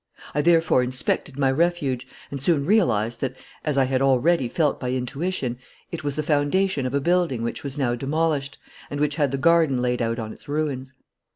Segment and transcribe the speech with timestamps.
[0.33, 4.89] I therefore inspected my refuge and soon realized that, as I had already felt by
[4.93, 5.59] intuition,
[5.91, 8.57] it was the foundation of a building which was now demolished
[8.89, 10.95] and which had the garden laid out on its ruins.